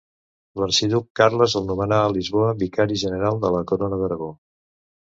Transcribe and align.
L'arxiduc 0.61 1.05
Carles 1.19 1.53
el 1.61 1.69
nomenà 1.73 2.01
a 2.07 2.09
Lisboa, 2.17 2.51
Vicari 2.65 3.01
General 3.05 3.41
de 3.47 3.55
la 3.61 3.65
Corona 3.75 4.05
d'Aragó. 4.05 4.35